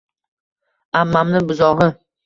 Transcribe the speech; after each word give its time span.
Ammammi 1.03 1.45
buzog'i. 1.53 1.93